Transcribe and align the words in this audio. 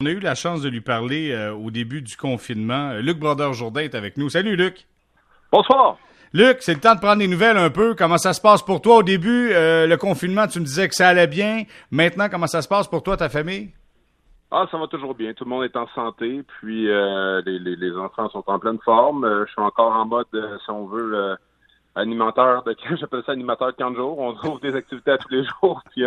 On 0.00 0.06
a 0.06 0.10
eu 0.10 0.20
la 0.20 0.36
chance 0.36 0.62
de 0.62 0.68
lui 0.68 0.80
parler 0.80 1.32
euh, 1.32 1.52
au 1.52 1.72
début 1.72 2.02
du 2.02 2.16
confinement. 2.16 2.90
Euh, 2.90 3.00
Luc 3.00 3.18
Brodeur-Jourdain 3.18 3.80
est 3.80 3.96
avec 3.96 4.16
nous. 4.16 4.28
Salut 4.28 4.54
Luc. 4.54 4.86
Bonsoir. 5.50 5.96
Luc, 6.32 6.58
c'est 6.60 6.74
le 6.74 6.78
temps 6.78 6.94
de 6.94 7.00
prendre 7.00 7.18
des 7.18 7.26
nouvelles 7.26 7.56
un 7.56 7.68
peu. 7.68 7.96
Comment 7.96 8.16
ça 8.16 8.32
se 8.32 8.40
passe 8.40 8.62
pour 8.62 8.80
toi? 8.80 8.98
Au 8.98 9.02
début? 9.02 9.50
Euh, 9.50 9.88
le 9.88 9.96
confinement, 9.96 10.46
tu 10.46 10.60
me 10.60 10.64
disais 10.64 10.86
que 10.86 10.94
ça 10.94 11.08
allait 11.08 11.26
bien. 11.26 11.64
Maintenant, 11.90 12.28
comment 12.30 12.46
ça 12.46 12.62
se 12.62 12.68
passe 12.68 12.86
pour 12.86 13.02
toi, 13.02 13.16
ta 13.16 13.28
famille? 13.28 13.72
Ah, 14.52 14.68
ça 14.70 14.78
va 14.78 14.86
toujours 14.86 15.16
bien. 15.16 15.32
Tout 15.32 15.42
le 15.42 15.50
monde 15.50 15.64
est 15.64 15.76
en 15.76 15.88
santé. 15.88 16.44
Puis 16.60 16.84
les, 16.84 17.96
enfants 17.96 18.30
sont 18.30 18.44
en 18.46 18.60
pleine 18.60 18.78
forme. 18.84 19.28
je 19.48 19.50
suis 19.50 19.60
encore 19.60 19.96
en 19.96 20.06
mode, 20.06 20.28
si 20.32 20.70
on 20.70 20.86
veut, 20.86 21.36
animateur 21.96 22.62
de 22.62 22.76
j'appelle 23.00 23.24
ça 23.26 23.32
animateur 23.32 23.72
de 23.72 23.76
15 23.76 23.96
jours. 23.96 24.16
On 24.16 24.32
trouve 24.34 24.60
des 24.60 24.76
activités 24.76 25.10
à 25.10 25.18
tous 25.18 25.30
les 25.30 25.42
jours. 25.60 25.82
Puis 25.90 26.04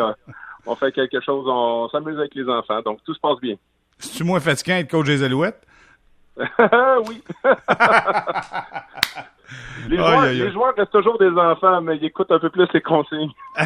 on 0.66 0.76
fait 0.76 0.94
quelque 0.94 1.20
chose, 1.20 1.44
on 1.46 1.90
s'amuse 1.90 2.18
avec 2.18 2.36
les 2.36 2.48
enfants. 2.48 2.82
Donc 2.84 3.04
tout 3.04 3.14
se 3.14 3.20
passe 3.20 3.42
bien. 3.42 3.58
C'est-tu 4.02 4.24
moins 4.24 4.40
fatiguant 4.40 4.76
être 4.76 4.90
coach 4.90 5.06
des 5.06 5.24
Alouettes? 5.24 5.62
oui. 7.08 7.24
les, 9.90 10.52
joueurs, 10.52 10.74
restent 10.76 10.92
toujours 10.92 11.18
des 11.20 11.30
enfants, 11.30 11.82
mais 11.82 11.98
ils 11.98 12.06
écoutent 12.06 12.32
un 12.32 12.40
peu 12.40 12.50
plus 12.50 12.68
les 12.74 12.82
consignes. 12.82 13.32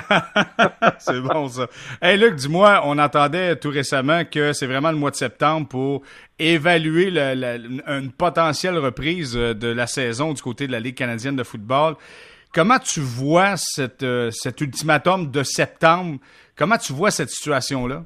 c'est 1.00 1.22
bon, 1.22 1.48
ça. 1.48 1.68
Hey, 2.02 2.18
Luc, 2.18 2.36
dis-moi, 2.36 2.82
on 2.84 2.98
entendait 2.98 3.56
tout 3.56 3.70
récemment 3.70 4.24
que 4.26 4.54
c'est 4.54 4.68
vraiment 4.68 4.92
le 4.92 4.98
mois 4.98 5.12
de 5.12 5.16
septembre 5.16 5.68
pour 5.68 6.02
évaluer 6.40 7.10
une 7.18 8.12
potentielle 8.12 8.78
reprise 8.78 9.34
de 9.34 9.68
la 9.68 9.88
saison 9.88 10.34
du 10.34 10.42
côté 10.42 10.68
de 10.68 10.72
la 10.72 10.80
Ligue 10.80 10.96
canadienne 10.96 11.36
de 11.36 11.44
football. 11.44 11.96
Comment 12.54 12.80
tu 12.80 13.02
vois 13.02 13.56
cette, 13.58 14.04
euh, 14.04 14.32
cet 14.32 14.62
ultimatum 14.62 15.30
de 15.30 15.44
septembre? 15.44 16.20
Comment 16.56 16.78
tu 16.78 16.94
vois 16.94 17.12
cette 17.12 17.30
situation-là? 17.30 18.04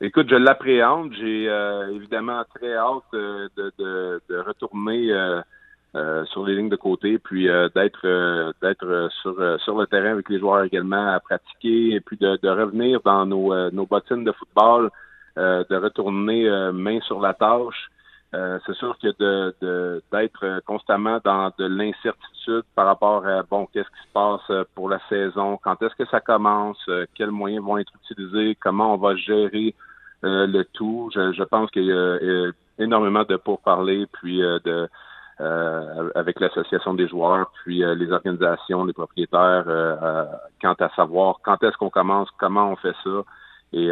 Écoute, 0.00 0.28
je 0.30 0.36
l'appréhende. 0.36 1.12
J'ai 1.18 1.48
euh, 1.48 1.92
évidemment 1.92 2.44
très 2.54 2.72
hâte 2.74 3.02
euh, 3.14 3.48
de, 3.56 3.72
de, 3.78 4.22
de, 4.28 4.38
retourner 4.38 5.10
euh, 5.12 6.24
sur 6.26 6.46
les 6.46 6.54
lignes 6.54 6.68
de 6.68 6.76
côté, 6.76 7.18
puis 7.18 7.48
d'être 7.74 8.54
d'être 8.62 9.08
sur 9.22 9.60
sur 9.60 9.76
le 9.76 9.86
terrain 9.86 10.12
avec 10.12 10.28
les 10.28 10.38
joueurs 10.38 10.62
également 10.62 11.08
à 11.08 11.18
pratiquer, 11.18 11.94
et 11.94 12.00
puis 12.00 12.16
de, 12.16 12.38
de 12.40 12.48
revenir 12.48 13.00
dans 13.04 13.26
nos, 13.26 13.70
nos 13.70 13.86
bottines 13.86 14.22
de 14.22 14.30
football, 14.32 14.90
de 15.36 15.76
retourner 15.76 16.48
main 16.72 17.00
sur 17.00 17.20
la 17.20 17.32
tâche. 17.34 17.90
c'est 18.32 18.74
sûr 18.74 18.96
que 19.02 19.08
de 19.18 20.02
d'être 20.12 20.60
constamment 20.66 21.18
dans 21.24 21.50
de 21.58 21.64
l'incertitude 21.64 22.64
par 22.76 22.86
rapport 22.86 23.26
à 23.26 23.42
bon 23.42 23.66
qu'est-ce 23.72 23.88
qui 23.88 24.06
se 24.06 24.12
passe 24.12 24.66
pour 24.74 24.90
la 24.90 25.00
saison, 25.08 25.58
quand 25.60 25.82
est-ce 25.82 25.96
que 25.96 26.08
ça 26.10 26.20
commence, 26.20 26.78
quels 27.14 27.32
moyens 27.32 27.64
vont 27.64 27.78
être 27.78 27.92
utilisés, 28.04 28.56
comment 28.60 28.94
on 28.94 28.98
va 28.98 29.16
gérer 29.16 29.74
euh, 29.74 29.87
le 30.22 30.62
tout. 30.64 31.10
Je, 31.14 31.32
je 31.32 31.42
pense 31.44 31.70
qu'il 31.70 31.84
y 31.84 31.92
a 31.92 32.50
énormément 32.78 33.24
de 33.24 33.36
pourparlers, 33.36 34.06
puis 34.12 34.42
euh, 34.42 34.58
de 34.64 34.88
euh, 35.40 36.10
avec 36.16 36.40
l'association 36.40 36.94
des 36.94 37.06
joueurs, 37.06 37.52
puis 37.62 37.78
les 37.78 38.10
organisations, 38.10 38.84
les 38.84 38.92
propriétaires, 38.92 39.66
quant 40.60 40.74
à 40.80 40.88
savoir 40.96 41.38
quand 41.44 41.62
est-ce 41.62 41.76
qu'on 41.76 41.90
commence, 41.90 42.28
comment 42.38 42.72
on 42.72 42.76
fait 42.76 42.94
ça 43.04 43.22
et 43.72 43.88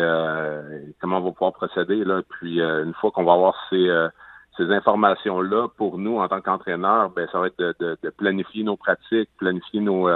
comment 1.00 1.18
on 1.18 1.20
va 1.20 1.30
pouvoir 1.30 1.52
procéder. 1.52 2.04
Là. 2.04 2.22
Puis 2.28 2.60
une 2.60 2.94
fois 2.94 3.12
qu'on 3.12 3.22
va 3.22 3.34
avoir 3.34 3.54
ces, 3.70 3.88
ces 4.56 4.72
informations-là, 4.72 5.68
pour 5.76 5.98
nous, 5.98 6.18
en 6.18 6.26
tant 6.26 6.40
qu'entraîneurs, 6.40 7.10
ben 7.10 7.28
ça 7.30 7.38
va 7.38 7.46
être 7.46 7.58
de, 7.60 7.96
de, 8.02 8.10
planifier 8.10 8.64
nos 8.64 8.76
pratiques, 8.76 9.30
planifier 9.38 9.80
nos 9.80 10.08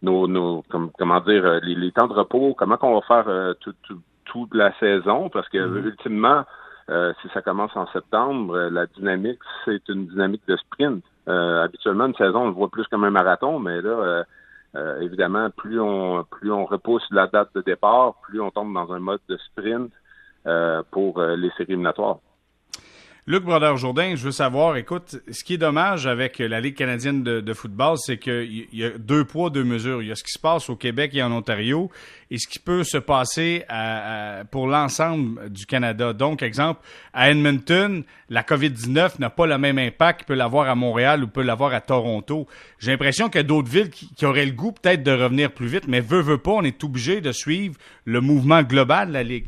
nos, 0.00 0.26
nos 0.26 0.64
comment 0.98 1.20
dire 1.20 1.60
les, 1.62 1.74
les, 1.74 1.92
temps 1.92 2.08
de 2.08 2.14
repos, 2.14 2.54
comment 2.54 2.78
qu'on 2.78 2.98
va 2.98 3.02
faire 3.02 3.54
tout, 3.60 3.74
tout, 3.82 4.00
toute 4.32 4.54
la 4.54 4.72
saison 4.78 5.28
parce 5.28 5.48
que 5.50 5.58
mhm. 5.58 5.86
ultimement, 5.86 6.44
euh, 6.88 7.12
si 7.20 7.28
ça 7.34 7.42
commence 7.42 7.76
en 7.76 7.86
septembre, 7.88 8.54
euh, 8.56 8.70
la 8.70 8.86
dynamique, 8.86 9.40
c'est 9.64 9.86
une 9.88 10.06
dynamique 10.06 10.42
de 10.48 10.56
sprint. 10.56 11.04
Euh, 11.28 11.62
habituellement, 11.62 12.06
une 12.06 12.14
saison, 12.14 12.44
on 12.44 12.46
le 12.46 12.52
voit 12.52 12.70
plus 12.70 12.86
comme 12.88 13.04
un 13.04 13.10
marathon, 13.10 13.58
mais 13.58 13.80
là, 13.80 14.24
évidemment, 15.00 15.50
plus 15.50 15.78
on 15.78 16.24
plus 16.24 16.50
on 16.50 16.64
repousse 16.64 17.06
la 17.10 17.26
date 17.26 17.50
de 17.54 17.60
départ, 17.60 18.14
plus 18.22 18.40
on 18.40 18.50
tombe 18.50 18.72
dans 18.72 18.90
un 18.92 18.98
mode 18.98 19.20
de 19.28 19.36
sprint 19.36 19.92
pour 20.90 21.22
les 21.22 21.50
séries 21.50 21.74
éliminatoires. 21.74 22.18
Luc 23.28 23.44
Brodeur-Jourdain, 23.44 24.16
je 24.16 24.24
veux 24.24 24.32
savoir, 24.32 24.76
écoute, 24.76 25.20
ce 25.30 25.44
qui 25.44 25.54
est 25.54 25.58
dommage 25.58 26.08
avec 26.08 26.40
la 26.40 26.60
Ligue 26.60 26.74
canadienne 26.74 27.22
de, 27.22 27.54
football, 27.54 27.96
c'est 27.96 28.18
qu'il 28.18 28.66
y 28.72 28.84
a 28.84 28.98
deux 28.98 29.24
poids, 29.24 29.48
deux 29.48 29.62
mesures. 29.62 30.02
Il 30.02 30.08
y 30.08 30.10
a 30.10 30.16
ce 30.16 30.24
qui 30.24 30.32
se 30.32 30.40
passe 30.40 30.68
au 30.68 30.74
Québec 30.74 31.12
et 31.14 31.22
en 31.22 31.30
Ontario 31.30 31.88
et 32.32 32.38
ce 32.38 32.48
qui 32.48 32.58
peut 32.58 32.82
se 32.82 32.98
passer 32.98 33.64
pour 34.50 34.66
l'ensemble 34.66 35.50
du 35.50 35.66
Canada. 35.66 36.12
Donc, 36.12 36.42
exemple, 36.42 36.80
à 37.12 37.30
Edmonton, 37.30 38.02
la 38.28 38.42
COVID-19 38.42 39.20
n'a 39.20 39.30
pas 39.30 39.46
le 39.46 39.56
même 39.56 39.78
impact 39.78 40.22
qu'il 40.22 40.26
peut 40.26 40.34
l'avoir 40.34 40.68
à 40.68 40.74
Montréal 40.74 41.22
ou 41.22 41.28
peut 41.28 41.42
l'avoir 41.42 41.74
à 41.74 41.80
Toronto. 41.80 42.48
J'ai 42.80 42.90
l'impression 42.90 43.28
qu'il 43.28 43.38
y 43.38 43.44
a 43.44 43.46
d'autres 43.46 43.70
villes 43.70 43.90
qui, 43.90 44.26
auraient 44.26 44.46
le 44.46 44.50
goût 44.50 44.72
peut-être 44.72 45.04
de 45.04 45.12
revenir 45.12 45.52
plus 45.52 45.68
vite, 45.68 45.86
mais 45.86 46.00
veut, 46.00 46.22
veut 46.22 46.38
pas, 46.38 46.50
on 46.50 46.64
est 46.64 46.82
obligé 46.82 47.20
de 47.20 47.30
suivre 47.30 47.76
le 48.04 48.20
mouvement 48.20 48.64
global 48.64 49.06
de 49.06 49.12
la 49.12 49.22
Ligue. 49.22 49.46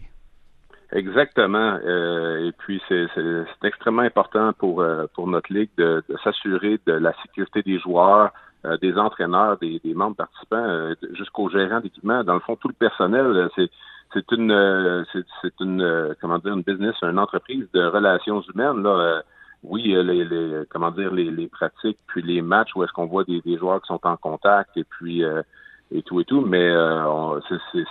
Exactement. 0.92 1.78
Euh, 1.84 2.48
et 2.48 2.52
puis 2.52 2.80
c'est 2.88 3.06
extrêmement 3.64 4.02
important 4.02 4.52
pour 4.52 4.80
euh, 4.80 5.06
pour 5.14 5.26
notre 5.26 5.52
ligue 5.52 5.70
de, 5.76 6.02
s'assurer 6.22 6.78
de 6.86 6.92
la 6.92 7.12
sécurité 7.22 7.62
des 7.62 7.78
joueurs, 7.78 8.32
euh, 8.64 8.76
des 8.78 8.96
entraîneurs, 8.96 9.58
des, 9.58 9.80
membres 9.94 10.16
participants, 10.16 10.94
jusqu'aux 11.12 11.48
gérants 11.48 11.80
d'équipement. 11.80 12.22
Dans 12.22 12.34
le 12.34 12.40
fond, 12.40 12.56
tout 12.56 12.68
le 12.68 12.74
personnel, 12.74 13.48
c'est 13.56 13.70
c'est 14.12 14.30
une 14.32 15.04
c'est 15.42 15.60
une 15.60 16.14
comment 16.20 16.38
dire 16.38 16.54
une 16.54 16.62
business, 16.62 16.94
une 17.02 17.18
entreprise 17.18 17.66
de 17.72 17.84
relations 17.84 18.42
humaines 18.42 18.82
là. 18.82 19.22
oui, 19.64 19.82
les, 19.82 20.24
les 20.24 20.62
comment 20.70 20.92
dire 20.92 21.12
les, 21.12 21.30
les 21.30 21.48
pratiques 21.48 21.98
puis 22.06 22.22
les 22.22 22.40
matchs 22.40 22.76
où 22.76 22.84
est-ce 22.84 22.92
qu'on 22.92 23.06
voit 23.06 23.24
des, 23.24 23.40
des 23.40 23.58
joueurs 23.58 23.80
qui 23.80 23.88
sont 23.88 24.06
en 24.06 24.16
contact 24.16 24.76
et 24.76 24.84
puis 24.84 25.24
et 25.90 26.02
tout 26.02 26.20
et 26.20 26.24
tout, 26.24 26.40
mais 26.40 26.68
euh, 26.70 27.40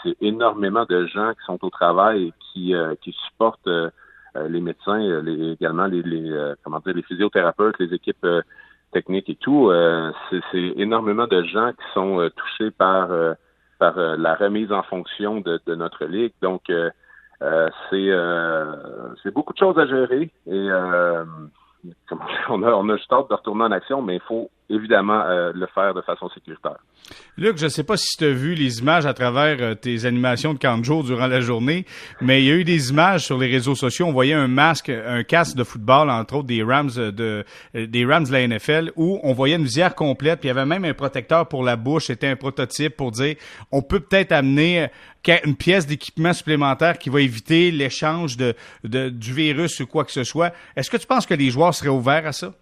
c'est 0.03 0.15
énormément 0.21 0.85
de 0.85 1.05
gens 1.07 1.31
qui 1.33 1.45
sont 1.45 1.63
au 1.63 1.69
travail 1.69 2.27
et 2.27 2.33
qui, 2.39 2.75
euh, 2.75 2.95
qui 3.01 3.15
supportent 3.27 3.67
euh, 3.67 3.89
les 4.49 4.61
médecins, 4.61 5.21
les, 5.21 5.51
également 5.51 5.85
les, 5.85 6.01
les 6.01 6.53
comment 6.63 6.79
dire 6.79 6.95
les 6.95 7.03
physiothérapeutes, 7.03 7.77
les 7.79 7.93
équipes 7.93 8.25
techniques 8.91 9.29
et 9.29 9.35
tout. 9.35 9.71
c'est 10.51 10.73
énormément 10.75 11.27
de 11.27 11.43
gens 11.43 11.71
qui 11.71 11.85
sont 11.93 12.31
touchés 12.35 12.71
par 12.71 13.09
par 13.77 13.95
la 13.95 14.33
remise 14.33 14.71
en 14.71 14.81
fonction 14.81 15.39
de, 15.41 15.61
de 15.67 15.75
notre 15.75 16.05
ligue. 16.05 16.33
Donc 16.41 16.63
c'est 16.69 18.09
c'est 19.21 19.31
beaucoup 19.31 19.53
de 19.53 19.59
choses 19.59 19.77
à 19.77 19.85
gérer 19.85 20.31
et 20.47 20.69
on 22.49 22.63
a, 22.63 22.71
on 22.71 22.89
a 22.89 22.97
juste 22.97 23.13
hâte 23.13 23.29
de 23.29 23.35
retourner 23.35 23.65
en 23.65 23.71
action, 23.71 24.01
mais 24.01 24.15
il 24.15 24.21
faut 24.21 24.49
évidemment 24.73 25.23
le 25.53 25.67
faire 25.73 25.93
de 25.93 26.01
façon 26.01 26.29
sécuritaire. 26.29 26.77
Luc, 27.37 27.57
je 27.57 27.65
ne 27.65 27.69
sais 27.69 27.83
pas 27.83 27.97
si 27.97 28.15
tu 28.17 28.25
as 28.25 28.31
vu 28.31 28.53
les 28.53 28.79
images 28.79 29.05
à 29.05 29.13
travers 29.13 29.57
euh, 29.59 29.75
tes 29.75 30.05
animations 30.05 30.53
de 30.53 30.59
Canjo 30.59 31.01
durant 31.01 31.27
la 31.27 31.41
journée, 31.41 31.85
mais 32.21 32.43
il 32.43 32.45
y 32.45 32.51
a 32.51 32.53
eu 32.53 32.63
des 32.63 32.91
images 32.91 33.25
sur 33.25 33.37
les 33.37 33.47
réseaux 33.47 33.75
sociaux. 33.75 34.05
On 34.05 34.11
voyait 34.11 34.33
un 34.33 34.47
masque, 34.47 34.89
un 34.89 35.23
casque 35.23 35.55
de 35.55 35.63
football, 35.63 36.09
entre 36.09 36.35
autres 36.35 36.47
des 36.47 36.61
Rams 36.61 36.91
de, 36.91 37.43
euh, 37.75 37.87
des 37.87 38.05
Rams 38.05 38.25
de 38.25 38.31
la 38.31 38.47
NFL, 38.47 38.91
où 38.95 39.19
on 39.23 39.33
voyait 39.33 39.55
une 39.55 39.63
visière 39.63 39.95
complète, 39.95 40.39
puis 40.39 40.47
il 40.47 40.53
y 40.53 40.57
avait 40.57 40.65
même 40.65 40.85
un 40.85 40.93
protecteur 40.93 41.47
pour 41.47 41.63
la 41.63 41.75
bouche. 41.75 42.05
C'était 42.05 42.27
un 42.27 42.35
prototype 42.35 42.95
pour 42.95 43.11
dire 43.11 43.35
on 43.71 43.81
peut 43.81 43.99
peut-être 43.99 44.31
amener 44.31 44.83
euh, 44.83 45.37
une 45.43 45.55
pièce 45.55 45.87
d'équipement 45.87 46.33
supplémentaire 46.33 46.99
qui 46.99 47.09
va 47.09 47.21
éviter 47.21 47.71
l'échange 47.71 48.37
de, 48.37 48.53
de, 48.83 49.09
du 49.09 49.33
virus 49.33 49.79
ou 49.79 49.87
quoi 49.87 50.05
que 50.05 50.11
ce 50.11 50.23
soit. 50.23 50.53
Est-ce 50.75 50.91
que 50.91 50.97
tu 50.97 51.07
penses 51.07 51.25
que 51.25 51.33
les 51.33 51.49
joueurs 51.49 51.73
seraient 51.73 51.89
ouverts 51.89 52.27
à 52.27 52.31
ça? 52.31 52.53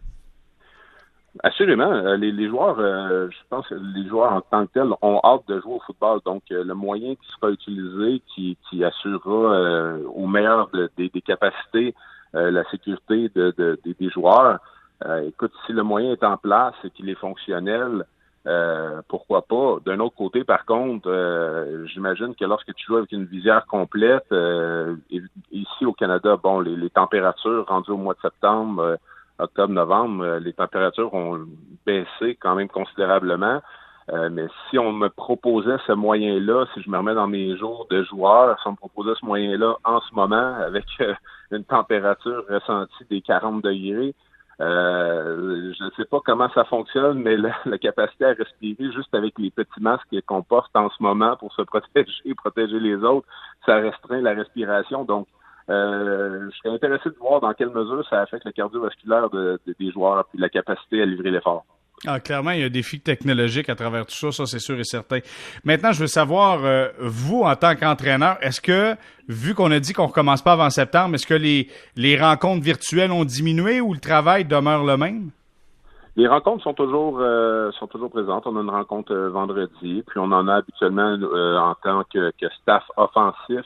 Absolument. 1.39 1.91
Euh, 1.91 2.17
les, 2.17 2.31
les 2.31 2.49
joueurs, 2.49 2.77
euh, 2.79 3.29
je 3.29 3.37
pense 3.49 3.67
que 3.67 3.75
les 3.75 4.07
joueurs 4.07 4.33
en 4.33 4.41
tant 4.41 4.65
que 4.65 4.73
tels 4.73 4.91
ont 5.01 5.19
hâte 5.23 5.47
de 5.47 5.61
jouer 5.61 5.75
au 5.75 5.79
football. 5.79 6.19
Donc, 6.25 6.43
euh, 6.51 6.63
le 6.63 6.73
moyen 6.73 7.15
qui 7.15 7.27
sera 7.31 7.51
utilisé, 7.51 8.21
qui, 8.27 8.57
qui 8.69 8.83
assurera 8.83 9.95
au 10.13 10.27
meilleur 10.27 10.69
des, 10.97 11.09
des, 11.09 11.21
capacités 11.21 11.95
la 12.33 12.63
sécurité 12.69 13.29
de, 13.35 13.53
de, 13.57 13.79
des 13.85 14.09
joueurs, 14.09 14.59
écoute, 15.25 15.51
si 15.65 15.73
le 15.73 15.83
moyen 15.83 16.13
est 16.13 16.23
en 16.23 16.37
place 16.37 16.75
et 16.83 16.89
qu'il 16.89 17.09
est 17.09 17.15
fonctionnel, 17.15 18.05
pourquoi 19.09 19.41
pas? 19.41 19.77
D'un 19.85 19.99
autre 19.99 20.15
côté, 20.15 20.45
par 20.45 20.65
contre, 20.65 21.09
j'imagine 21.93 22.33
que 22.35 22.45
lorsque 22.45 22.73
tu 22.73 22.85
joues 22.87 22.97
avec 22.97 23.11
une 23.11 23.25
visière 23.25 23.65
complète, 23.65 24.33
ici 25.51 25.85
au 25.85 25.91
Canada, 25.91 26.37
bon, 26.41 26.61
les, 26.61 26.77
les 26.77 26.89
températures 26.89 27.65
rendues 27.67 27.91
au 27.91 27.97
mois 27.97 28.13
de 28.13 28.21
septembre 28.21 28.97
octobre-novembre, 29.41 30.23
euh, 30.23 30.39
les 30.39 30.53
températures 30.53 31.13
ont 31.13 31.39
baissé 31.85 32.37
quand 32.39 32.55
même 32.55 32.69
considérablement. 32.69 33.61
Euh, 34.09 34.29
mais 34.31 34.47
si 34.69 34.79
on 34.79 34.91
me 34.91 35.09
proposait 35.09 35.77
ce 35.85 35.93
moyen-là, 35.93 36.65
si 36.73 36.81
je 36.81 36.89
me 36.89 36.97
remets 36.97 37.13
dans 37.13 37.27
mes 37.27 37.55
jours 37.57 37.87
de 37.89 38.03
joueur, 38.03 38.59
si 38.59 38.67
on 38.67 38.71
me 38.71 38.77
proposait 38.77 39.13
ce 39.19 39.25
moyen-là 39.25 39.75
en 39.83 40.01
ce 40.01 40.13
moment 40.13 40.55
avec 40.55 40.85
euh, 41.01 41.13
une 41.51 41.63
température 41.63 42.43
ressentie 42.49 43.05
des 43.09 43.21
40 43.21 43.63
degrés, 43.63 44.15
je 44.59 45.83
ne 45.83 45.89
sais 45.97 46.05
pas 46.05 46.19
comment 46.23 46.49
ça 46.53 46.65
fonctionne, 46.65 47.19
mais 47.19 47.35
la, 47.65 47.77
capacité 47.77 48.25
à 48.25 48.33
respirer 48.33 48.91
juste 48.91 49.13
avec 49.13 49.37
les 49.39 49.49
petits 49.49 49.81
masques 49.81 50.15
qu'on 50.27 50.43
porte 50.43 50.75
en 50.75 50.89
ce 50.89 51.01
moment 51.01 51.35
pour 51.37 51.53
se 51.53 51.61
protéger, 51.63 52.35
protéger 52.35 52.79
les 52.79 52.95
autres, 52.95 53.27
ça 53.65 53.75
restreint 53.75 54.21
la 54.21 54.33
respiration. 54.33 55.03
Donc, 55.03 55.27
je 55.67 56.49
serais 56.61 56.75
intéressé 56.75 57.09
de 57.09 57.15
voir 57.19 57.41
dans 57.41 57.53
quelle 57.53 57.69
mesure 57.69 58.05
ça 58.09 58.21
affecte 58.21 58.45
le 58.45 58.51
cardiovasculaire 58.51 59.29
des 59.29 59.91
joueurs 59.91 60.25
puis 60.25 60.39
la 60.39 60.49
capacité 60.49 61.01
à 61.01 61.05
livrer 61.05 61.31
l'effort. 61.31 61.65
Ah, 62.07 62.19
clairement, 62.19 62.49
il 62.51 62.61
y 62.61 62.63
a 62.63 62.65
un 62.65 62.69
défi 62.69 62.99
technologique 62.99 63.69
à 63.69 63.75
travers 63.75 64.07
tout 64.07 64.15
ça, 64.15 64.31
ça 64.31 64.45
c'est 64.47 64.59
sûr 64.59 64.79
et 64.79 64.83
certain. 64.83 65.19
Maintenant, 65.63 65.91
je 65.91 65.99
veux 65.99 66.07
savoir, 66.07 66.65
euh, 66.65 66.87
vous, 66.99 67.41
en 67.41 67.55
tant 67.55 67.75
qu'entraîneur, 67.75 68.37
est-ce 68.41 68.59
que, 68.59 68.95
vu 69.27 69.53
qu'on 69.53 69.69
a 69.69 69.79
dit 69.79 69.93
qu'on 69.93 70.03
ne 70.03 70.07
recommence 70.07 70.41
pas 70.41 70.53
avant 70.53 70.71
septembre, 70.71 71.13
est-ce 71.13 71.27
que 71.27 71.35
les, 71.35 71.69
les 71.95 72.19
rencontres 72.19 72.63
virtuelles 72.63 73.11
ont 73.11 73.23
diminué 73.23 73.81
ou 73.81 73.93
le 73.93 73.99
travail 73.99 74.45
demeure 74.45 74.83
le 74.83 74.97
même? 74.97 75.29
Les 76.15 76.27
rencontres 76.27 76.63
sont 76.63 76.73
toujours 76.73 77.19
euh, 77.19 77.71
sont 77.79 77.87
toujours 77.87 78.09
présentes. 78.09 78.47
On 78.47 78.57
a 78.57 78.61
une 78.61 78.69
rencontre 78.69 79.13
euh, 79.13 79.29
vendredi, 79.29 80.03
puis 80.07 80.17
on 80.17 80.31
en 80.31 80.47
a 80.47 80.55
habituellement 80.55 81.13
en 81.13 81.75
tant 81.83 82.03
que, 82.11 82.31
staff 82.61 82.83
offensif. 82.97 83.63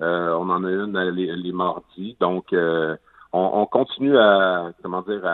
On 0.00 0.50
en 0.50 0.64
a 0.64 0.70
une 0.70 0.98
les, 1.10 1.52
mardis. 1.52 2.16
Donc, 2.20 2.46
on, 2.52 2.98
on, 3.32 3.66
continue 3.66 4.16
à 4.18 4.72
comment 4.82 5.02
dire 5.02 5.24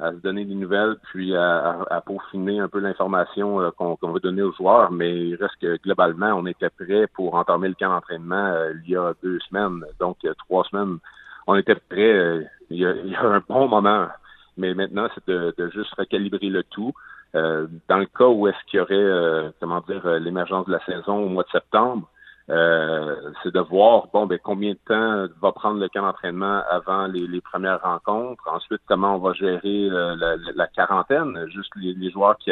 à 0.00 0.12
se 0.12 0.16
donner 0.16 0.44
des 0.44 0.54
nouvelles, 0.54 0.96
puis 1.10 1.36
à, 1.36 2.02
peaufiner 2.06 2.58
un 2.58 2.68
peu 2.68 2.80
l'information 2.80 3.60
euh, 3.60 3.70
qu'on 3.70 3.96
veut 4.12 4.20
donner 4.20 4.42
aux 4.42 4.52
joueurs. 4.52 4.90
Mais 4.90 5.14
il 5.14 5.34
reste 5.34 5.56
que 5.60 5.76
globalement, 5.82 6.32
on 6.34 6.46
était 6.46 6.70
prêt 6.70 7.06
pour 7.14 7.34
entamer 7.34 7.68
le 7.68 7.74
camp 7.74 7.90
d'entraînement 7.90 8.46
euh, 8.54 8.72
il 8.84 8.92
y 8.92 8.96
a 8.96 9.12
deux 9.22 9.38
semaines, 9.48 9.84
donc 9.98 10.16
trois 10.38 10.64
semaines. 10.64 10.98
On 11.46 11.54
était 11.54 11.74
prêt 11.74 12.48
il, 12.70 12.78
y 12.78 12.86
a, 12.86 13.22
un 13.22 13.42
bon 13.46 13.68
moment. 13.68 14.08
Mais 14.56 14.74
maintenant, 14.74 15.08
c'est 15.14 15.28
de, 15.28 15.70
juste 15.70 15.94
recalibrer 15.94 16.48
le 16.48 16.62
tout. 16.64 16.92
Euh, 17.34 17.66
dans 17.88 17.98
le 17.98 18.06
cas 18.06 18.26
où 18.26 18.48
est-ce 18.48 18.58
qu'il 18.66 18.78
y 18.78 18.80
aurait, 18.80 19.52
comment 19.60 19.80
dire, 19.80 20.06
l'émergence 20.18 20.66
de 20.66 20.72
la 20.72 20.84
saison 20.84 21.24
au 21.24 21.28
mois 21.28 21.44
de 21.44 21.50
septembre, 21.50 22.08
euh, 22.50 23.30
c'est 23.42 23.54
de 23.54 23.60
voir 23.60 24.08
bon 24.12 24.26
ben 24.26 24.38
combien 24.42 24.72
de 24.72 24.78
temps 24.84 25.32
va 25.40 25.52
prendre 25.52 25.78
le 25.78 25.88
camp 25.88 26.02
d'entraînement 26.02 26.62
avant 26.68 27.06
les, 27.06 27.40
premières 27.40 27.80
rencontres. 27.80 28.42
Ensuite, 28.48 28.80
comment 28.88 29.14
on 29.16 29.18
va 29.18 29.32
gérer 29.34 29.88
euh, 29.88 30.16
la, 30.54 30.66
quarantaine, 30.66 31.46
juste 31.48 31.70
les, 31.76 32.10
joueurs 32.10 32.36
qui, 32.38 32.50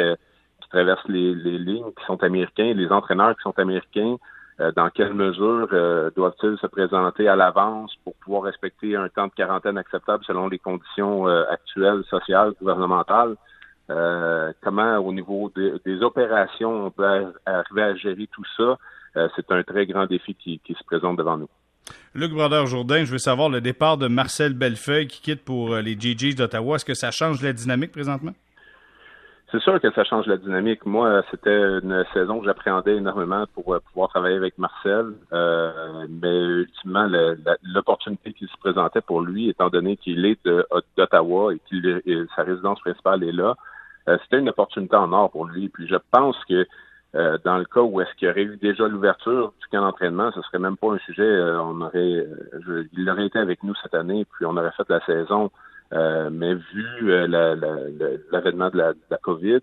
traversent 0.69 1.07
les, 1.09 1.33
lignes 1.33 1.91
qui 1.97 2.05
sont 2.05 2.23
américains, 2.23 2.73
les 2.73 2.89
entraîneurs 2.91 3.35
qui 3.35 3.41
sont 3.41 3.57
américains. 3.59 4.15
Euh, 4.61 4.71
dans 4.73 4.89
quelle 4.89 5.13
mesure 5.13 5.67
doivent-ils 6.15 6.57
se 6.59 6.67
présenter 6.67 7.27
à 7.27 7.35
l'avance 7.35 7.93
pour 8.05 8.13
pouvoir 8.15 8.43
respecter 8.43 8.95
un 8.95 9.09
temps 9.09 9.27
de 9.27 9.33
quarantaine 9.33 9.77
acceptable 9.77 10.23
selon 10.25 10.47
les 10.47 10.59
conditions 10.59 11.25
actuelles, 11.27 12.03
sociales, 12.09 12.53
gouvernementales? 12.59 13.35
comment, 14.61 14.97
au 14.99 15.11
niveau 15.11 15.51
des 15.55 16.03
opérations, 16.03 16.85
on 16.85 16.91
peut 16.91 17.33
arriver 17.45 17.81
à 17.81 17.95
gérer 17.95 18.29
tout 18.31 18.45
ça? 18.55 18.77
Euh, 19.17 19.27
c'est 19.35 19.51
un 19.51 19.63
très 19.63 19.85
grand 19.85 20.05
défi 20.05 20.35
qui, 20.35 20.61
se 20.67 20.83
présente 20.85 21.17
devant 21.17 21.37
nous. 21.37 21.49
Luc 22.13 22.31
Brodeur-Jourdain, 22.31 23.03
je 23.05 23.11
veux 23.11 23.17
savoir 23.17 23.49
le 23.49 23.61
départ 23.61 23.97
de 23.97 24.07
Marcel 24.07 24.53
Bellefeuille 24.53 25.07
qui 25.07 25.21
quitte 25.21 25.43
pour 25.43 25.73
euh, 25.73 25.81
les 25.81 25.99
GGs 25.99 26.35
d'Ottawa. 26.35 26.75
Est-ce 26.75 26.85
que 26.85 26.93
ça 26.93 27.11
change 27.11 27.41
la 27.41 27.53
dynamique 27.53 27.91
présentement? 27.91 28.33
C'est 29.51 29.61
sûr 29.61 29.81
que 29.81 29.91
ça 29.93 30.03
change 30.03 30.27
la 30.27 30.37
dynamique. 30.37 30.85
Moi, 30.85 31.23
c'était 31.31 31.49
une 31.49 32.05
saison 32.13 32.39
que 32.39 32.45
j'appréhendais 32.45 32.97
énormément 32.97 33.45
pour 33.55 33.73
euh, 33.73 33.79
pouvoir 33.79 34.09
travailler 34.09 34.35
avec 34.35 34.59
Marcel. 34.59 35.07
mais 35.31 36.37
ultimement, 36.37 37.09
l'opportunité 37.63 38.33
qui 38.33 38.45
se 38.45 38.57
présentait 38.59 39.01
pour 39.01 39.21
lui, 39.21 39.49
étant 39.49 39.69
donné 39.69 39.97
qu'il 39.97 40.23
est 40.25 40.39
d'Ottawa 40.95 41.55
et 41.55 41.59
que 41.71 42.27
sa 42.35 42.43
résidence 42.43 42.79
principale 42.81 43.23
est 43.23 43.31
là, 43.31 43.55
c'était 44.05 44.39
une 44.39 44.49
opportunité 44.49 44.95
en 44.95 45.11
or 45.13 45.31
pour 45.31 45.45
lui. 45.45 45.69
Puis 45.69 45.87
je 45.87 45.97
pense 46.11 46.37
que 46.47 46.67
euh, 47.15 47.39
dans 47.43 47.57
le 47.57 47.65
cas 47.65 47.81
où 47.81 48.01
est-ce 48.01 48.13
qu'il 48.15 48.27
y 48.27 48.31
aurait 48.31 48.43
eu 48.43 48.57
déjà 48.57 48.87
l'ouverture 48.87 49.53
du 49.59 49.67
camp 49.71 49.81
d'entraînement, 49.81 50.31
ce 50.31 50.41
serait 50.43 50.59
même 50.59 50.77
pas 50.77 50.93
un 50.93 50.99
sujet. 50.99 51.23
Euh, 51.23 51.59
on 51.59 51.81
aurait, 51.81 51.97
euh, 51.97 52.83
il 52.93 53.09
aurait 53.09 53.25
été 53.25 53.39
avec 53.39 53.63
nous 53.63 53.73
cette 53.81 53.95
année, 53.95 54.25
puis 54.35 54.45
on 54.45 54.55
aurait 54.55 54.71
fait 54.77 54.87
la 54.89 55.03
saison. 55.05 55.49
mais 55.91 56.53
vu 56.53 57.27
l'avènement 58.31 58.69
de 58.69 58.77
la, 58.77 58.93
de 58.93 58.99
la 59.09 59.17
COVID, 59.17 59.61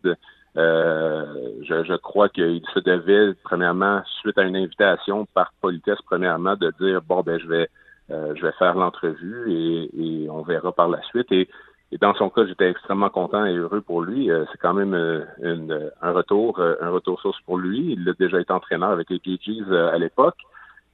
je, 0.56 1.84
je, 1.84 1.96
crois 1.98 2.28
qu'il 2.28 2.62
se 2.74 2.80
devait, 2.80 3.34
premièrement, 3.44 4.02
suite 4.20 4.38
à 4.38 4.42
une 4.42 4.56
invitation 4.56 5.26
par 5.32 5.52
politesse, 5.60 5.98
premièrement, 6.04 6.56
de 6.56 6.72
dire 6.80 7.00
bon 7.02 7.22
ben 7.22 7.38
je 7.38 7.46
vais 7.46 7.68
je 8.08 8.42
vais 8.42 8.52
faire 8.52 8.74
l'entrevue 8.74 9.52
et, 9.52 10.24
et, 10.24 10.30
on 10.30 10.42
verra 10.42 10.72
par 10.72 10.88
la 10.88 11.00
suite. 11.02 11.30
Et 11.96 11.98
dans 11.98 12.12
son 12.12 12.28
cas, 12.28 12.44
j'étais 12.46 12.68
extrêmement 12.68 13.08
content 13.08 13.46
et 13.46 13.54
heureux 13.54 13.80
pour 13.80 14.02
lui. 14.02 14.30
Euh, 14.30 14.44
c'est 14.52 14.58
quand 14.58 14.74
même 14.74 14.92
euh, 14.92 15.24
un 16.02 16.12
retour, 16.12 16.58
euh, 16.58 16.74
un 16.82 16.90
retour 16.90 17.18
source 17.22 17.40
pour 17.46 17.56
lui. 17.56 17.96
Il 17.98 18.06
a 18.06 18.12
déjà 18.12 18.38
été 18.38 18.52
entraîneur 18.52 18.90
avec 18.90 19.08
les 19.08 19.18
GGs 19.18 19.72
à 19.72 19.96
l'époque. 19.96 20.36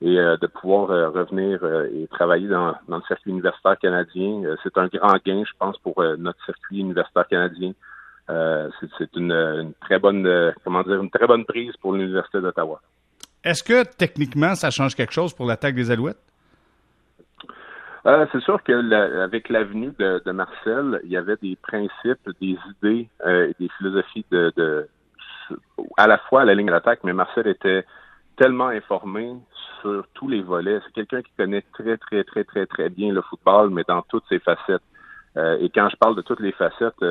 Et 0.04 0.16
de 0.16 0.46
pouvoir 0.49 0.88
revenir 1.14 1.64
et 1.64 2.08
travailler 2.08 2.49
dans, 2.49 2.75
le 2.88 3.00
circuit 3.06 3.31
universitaire 3.31 3.78
canadien, 3.78 4.43
c'est 4.64 4.76
un 4.76 4.88
grand 4.88 5.14
gain, 5.25 5.44
je 5.46 5.52
pense, 5.56 5.78
pour 5.78 6.02
notre 6.19 6.44
circuit 6.44 6.81
universitaire 6.81 7.28
canadien. 7.28 7.70
c'est 8.26 9.14
une, 9.14 9.72
très 9.81 10.00
bonne, 10.00 10.52
comment 10.64 10.82
dire, 10.82 11.00
une 11.00 11.08
très 11.08 11.28
bonne 11.28 11.44
prise 11.44 11.76
pour 11.81 11.93
l'Université 11.93 12.40
d'Ottawa. 12.40 12.81
Est-ce 13.44 13.62
que 13.62 13.84
techniquement, 13.96 14.56
ça 14.56 14.70
change 14.70 14.96
quelque 14.96 15.12
chose 15.12 15.32
pour 15.34 15.46
l'attaque 15.46 15.76
des 15.76 15.88
Alouettes? 15.88 16.31
Euh, 18.04 18.26
c'est 18.32 18.40
sûr 18.40 18.62
que 18.64 19.22
avec 19.22 19.49
l'avenue 19.49 19.93
de, 19.99 20.20
de, 20.25 20.32
Marcel, 20.32 21.00
il 21.04 21.10
y 21.10 21.16
avait 21.16 21.37
des 21.40 21.56
principes, 21.56 22.28
des 22.40 22.58
idées 22.82 23.08
euh, 23.25 23.49
et 23.49 23.54
des 23.60 23.69
philosophies 23.78 24.26
de, 24.32 24.52
de, 24.56 24.88
à 25.96 26.08
la 26.08 26.19
fois 26.19 26.43
à 26.43 26.44
la 26.44 26.54
ligne 26.54 26.70
d'attaque, 26.70 27.00
mais 27.04 27.12
Marcel 27.12 27.46
était 27.46 27.84
tellement 28.37 28.69
informé 28.69 29.37
sur 29.81 30.04
tous 30.14 30.26
les 30.26 30.43
volets. 30.43 30.81
C'est 30.84 30.93
quelqu'un 30.94 31.22
qui 31.22 31.31
connaît 31.37 31.64
très, 31.72 31.96
très, 31.96 32.25
très, 32.25 32.43
très, 32.43 32.66
très 32.66 32.88
bien 32.88 33.12
le 33.12 33.22
football, 33.22 33.70
mais 33.70 33.84
dans 33.87 34.02
toutes 34.02 34.25
ses 34.28 34.40
facettes. 34.40 34.82
Euh, 35.37 35.58
et 35.60 35.70
quand 35.70 35.88
je 35.88 35.96
parle 35.96 36.16
de 36.16 36.22
toutes 36.22 36.40
les 36.40 36.52
facettes, 36.52 37.04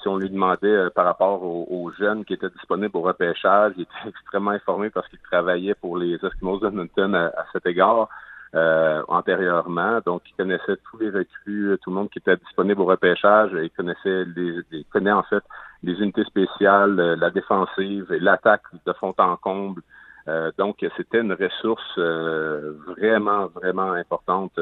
si 0.00 0.06
on 0.06 0.18
lui 0.18 0.30
demandait 0.30 0.88
par 0.94 1.04
rapport 1.04 1.42
aux, 1.42 1.90
jeunes 1.98 2.24
qui 2.24 2.34
étaient 2.34 2.50
disponibles 2.50 2.96
au 2.96 3.00
repêchage, 3.00 3.72
il 3.76 3.82
était 3.82 3.92
extrêmement 4.08 4.52
informé 4.52 4.90
parce 4.90 5.08
qu'il 5.08 5.18
travaillait 5.18 5.74
pour 5.74 5.96
les 5.96 6.14
Eskimos 6.24 6.60
de 6.60 6.70
Newton 6.70 7.16
à 7.16 7.44
cet 7.52 7.66
égard. 7.66 8.08
Euh, 8.54 9.02
antérieurement. 9.08 10.00
Donc, 10.06 10.22
il 10.26 10.34
connaissait 10.34 10.78
tous 10.90 10.96
les 10.98 11.10
recrues, 11.10 11.76
tout 11.82 11.90
le 11.90 11.96
monde 11.96 12.08
qui 12.08 12.18
était 12.18 12.36
disponible 12.38 12.80
au 12.80 12.86
repêchage. 12.86 13.50
Il 13.52 13.68
connaissait 13.68 14.24
les, 14.24 14.62
il 14.70 14.86
connaît 14.86 15.12
en 15.12 15.22
fait 15.22 15.44
les 15.82 15.92
unités 16.00 16.24
spéciales, 16.24 16.98
euh, 16.98 17.16
la 17.16 17.28
défensive 17.28 18.10
et 18.10 18.18
l'attaque 18.18 18.62
de 18.86 18.92
fond 18.94 19.14
en 19.18 19.36
comble. 19.36 19.82
Euh, 20.28 20.50
donc, 20.56 20.82
c'était 20.96 21.20
une 21.20 21.34
ressource 21.34 21.98
vraiment, 21.98 23.48
vraiment 23.48 23.92
importante 23.92 24.58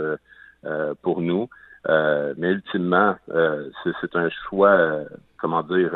pour 1.02 1.20
nous. 1.20 1.48
mais 1.86 2.50
ultimement, 2.50 3.14
c'est 3.28 4.16
un 4.16 4.28
choix, 4.48 5.04
comment 5.38 5.62
dire, 5.62 5.92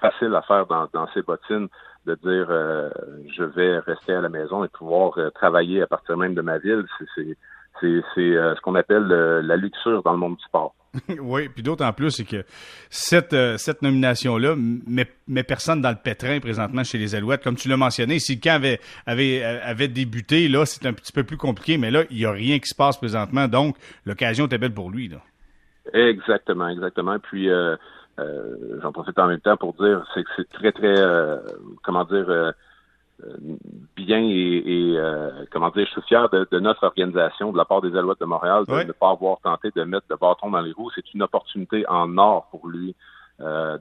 facile 0.00 0.32
à 0.36 0.42
faire 0.42 0.66
dans, 0.66 0.88
dans 0.92 1.08
ses 1.08 1.22
bottines 1.22 1.68
de 2.06 2.14
dire 2.14 2.46
euh, 2.50 2.90
je 3.36 3.44
vais 3.44 3.78
rester 3.78 4.12
à 4.12 4.20
la 4.20 4.28
maison 4.28 4.64
et 4.64 4.68
pouvoir 4.68 5.12
euh, 5.18 5.30
travailler 5.30 5.82
à 5.82 5.86
partir 5.86 6.16
même 6.16 6.34
de 6.34 6.40
ma 6.40 6.58
ville, 6.58 6.84
c'est 7.14 7.36
euh, 7.82 8.54
ce 8.54 8.60
qu'on 8.62 8.74
appelle 8.74 9.06
la 9.06 9.56
luxure 9.56 10.02
dans 10.02 10.12
le 10.12 10.18
monde 10.18 10.36
du 10.36 10.44
sport. 10.44 10.74
oui, 11.20 11.48
puis 11.48 11.62
d'autant 11.62 11.92
plus, 11.92 12.10
c'est 12.10 12.24
que 12.24 12.44
cette, 12.88 13.36
cette 13.58 13.80
nomination-là 13.80 14.56
met, 14.56 15.06
met, 15.28 15.44
personne 15.44 15.80
dans 15.80 15.90
le 15.90 15.98
pétrin 16.02 16.40
présentement 16.40 16.82
chez 16.82 16.98
les 16.98 17.14
Alouettes. 17.14 17.44
Comme 17.44 17.54
tu 17.54 17.68
l'as 17.68 17.76
mentionné, 17.76 18.18
si 18.18 18.34
le 18.34 18.40
camp 18.40 18.56
avait, 18.56 18.80
avait, 19.06 19.44
avait 19.44 19.86
débuté, 19.86 20.48
là, 20.48 20.66
c'est 20.66 20.86
un 20.86 20.92
petit 20.92 21.12
peu 21.12 21.22
plus 21.22 21.36
compliqué, 21.36 21.78
mais 21.78 21.92
là, 21.92 22.02
il 22.10 22.16
n'y 22.16 22.24
a 22.24 22.32
rien 22.32 22.58
qui 22.58 22.66
se 22.66 22.74
passe 22.74 22.96
présentement, 22.96 23.46
donc 23.46 23.76
l'occasion 24.04 24.46
était 24.46 24.58
belle 24.58 24.74
pour 24.74 24.90
lui. 24.90 25.08
Là. 25.08 25.18
Exactement, 25.94 26.68
exactement. 26.68 27.18
Puis 27.20 27.48
j'en 28.82 28.92
profite 28.92 29.18
en 29.18 29.26
même 29.26 29.40
temps 29.40 29.56
pour 29.56 29.74
dire 29.74 30.04
c'est 30.14 30.22
que 30.24 30.30
c'est 30.36 30.48
très 30.48 30.72
très 30.72 30.98
euh, 30.98 31.38
comment 31.82 32.04
dire 32.04 32.28
euh, 32.28 32.52
bien 33.96 34.20
et, 34.20 34.96
comment 35.50 35.70
dire 35.70 35.86
je 35.86 35.92
suis 35.92 36.02
fier 36.02 36.28
de, 36.30 36.58
notre 36.58 36.84
organisation 36.84 37.52
de 37.52 37.58
la 37.58 37.64
part 37.64 37.82
des 37.82 37.94
Alouettes 37.96 38.20
de 38.20 38.24
Montréal 38.24 38.64
de 38.66 38.82
ne 38.82 38.92
pas 38.92 39.10
avoir 39.10 39.38
tenté 39.40 39.70
de 39.74 39.82
mettre 39.84 40.06
le 40.08 40.16
bâton 40.16 40.50
dans 40.50 40.60
les 40.60 40.72
roues. 40.72 40.90
C'est 40.94 41.12
une 41.12 41.22
opportunité 41.22 41.86
en 41.88 42.16
or 42.16 42.48
pour 42.50 42.66
lui 42.66 42.94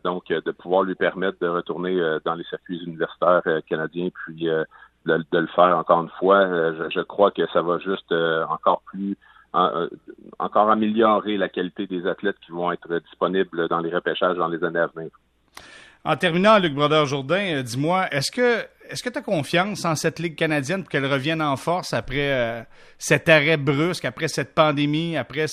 donc 0.04 0.28
de 0.28 0.52
pouvoir 0.52 0.84
lui 0.84 0.96
permettre 0.96 1.38
de 1.40 1.48
retourner 1.48 1.98
dans 2.26 2.34
les 2.34 2.44
circuits 2.46 2.84
universitaires 2.86 3.44
canadiens 3.70 4.10
puis 4.26 4.46
de, 4.46 4.66
le 5.06 5.48
faire 5.56 5.78
encore 5.78 6.02
une 6.02 6.12
fois. 6.20 6.46
Je, 6.74 6.90
je, 6.90 7.00
crois 7.00 7.32
que 7.32 7.48
ça 7.54 7.62
va 7.62 7.78
juste 7.80 8.14
encore 8.50 8.82
plus 8.88 9.18
euh, 9.56 9.90
encore 10.38 10.70
améliorer 10.70 11.36
la 11.38 11.50
qualité 11.50 11.88
des 11.88 12.06
athlètes 12.06 12.38
qui 12.46 12.52
vont 12.52 12.72
être 12.72 13.00
disponibles 13.00 13.68
dans 13.68 13.80
les 13.80 13.90
repêchages 13.90 14.38
dans 14.38 14.48
les 14.48 14.64
années 14.64 14.80
à 14.80 14.88
venir. 14.88 15.10
En 16.06 16.16
terminant, 16.16 16.60
Luc 16.60 16.76
Brodeur-Jourdain, 16.76 17.56
euh, 17.56 17.64
dis-moi, 17.64 18.08
est-ce 18.12 18.32
que 18.32 18.64
est-ce 18.90 19.04
que 19.04 19.10
tu 19.10 19.20
as 19.20 19.22
confiance 19.22 19.86
en 19.86 19.96
cette 19.96 20.18
Ligue 20.20 20.36
canadienne 20.36 20.82
pour 20.82 20.90
qu'elle 20.90 21.06
revienne 21.06 21.42
en 21.42 21.56
force 21.58 21.94
après 21.94 22.32
euh, 22.32 22.62
cet 22.98 23.28
arrêt 23.28 23.58
brusque, 23.58 24.06
après 24.06 24.28
cette 24.28 24.56
pandémie, 24.56 25.18
après 25.18 25.46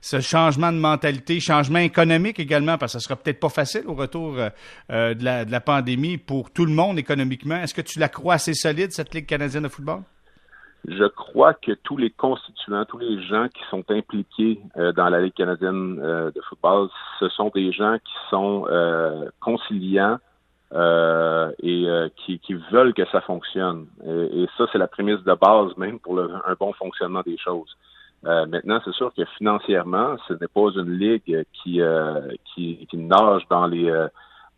ce 0.00 0.20
changement 0.20 0.72
de 0.72 0.78
mentalité, 0.78 1.40
changement 1.40 1.80
économique 1.80 2.38
également, 2.40 2.78
parce 2.78 2.94
que 2.94 2.98
ce 2.98 3.04
sera 3.04 3.16
peut-être 3.16 3.40
pas 3.40 3.50
facile 3.50 3.82
au 3.86 3.94
retour 3.94 4.36
de, 4.36 5.24
la, 5.24 5.44
de 5.44 5.52
la 5.52 5.60
pandémie 5.60 6.16
pour 6.16 6.50
tout 6.50 6.64
le 6.64 6.72
monde 6.72 6.98
économiquement. 6.98 7.56
Est-ce 7.56 7.74
que 7.74 7.82
tu 7.82 7.98
la 7.98 8.08
crois 8.08 8.34
assez 8.34 8.54
solide, 8.54 8.90
cette 8.92 9.14
Ligue 9.14 9.26
canadienne 9.26 9.64
de 9.64 9.68
football? 9.68 10.00
Je 10.86 11.04
crois 11.04 11.54
que 11.54 11.72
tous 11.72 11.96
les 11.96 12.10
constituants, 12.10 12.84
tous 12.84 12.98
les 12.98 13.20
gens 13.22 13.48
qui 13.48 13.62
sont 13.70 13.84
impliqués 13.90 14.60
euh, 14.76 14.92
dans 14.92 15.08
la 15.08 15.20
Ligue 15.20 15.34
canadienne 15.34 16.00
euh, 16.02 16.30
de 16.30 16.40
football, 16.42 16.88
ce 17.18 17.28
sont 17.28 17.50
des 17.54 17.72
gens 17.72 17.96
qui 17.98 18.14
sont 18.30 18.66
euh, 18.70 19.28
conciliants 19.40 20.18
et 21.62 21.86
qui, 22.26 22.54
veulent 22.70 22.92
que 22.92 23.06
ça 23.06 23.22
fonctionne. 23.22 23.86
Et, 24.06 24.46
ça, 24.58 24.66
c'est 24.70 24.76
la 24.76 24.86
prémisse 24.86 25.22
de 25.24 25.32
base 25.32 25.74
même 25.78 25.98
pour 25.98 26.20
un 26.20 26.54
bon 26.60 26.74
fonctionnement 26.74 27.22
des 27.22 27.38
choses. 27.38 27.74
maintenant, 28.22 28.78
c'est 28.84 28.92
sûr 28.92 29.10
que 29.14 29.24
financièrement, 29.38 30.16
ce 30.28 30.34
n'est 30.34 30.46
pas 30.46 30.68
une 30.76 30.90
ligue 30.90 31.46
qui, 31.54 31.80
qui, 32.52 32.86
qui 32.86 32.96
nage 32.98 33.48
dans 33.48 33.66
les 33.66 33.90